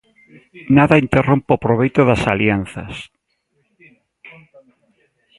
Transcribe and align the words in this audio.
Nada 0.77 1.01
interrompa 1.05 1.57
o 1.57 1.61
proveito 1.65 2.01
das 2.09 2.21
alianzas. 2.33 2.93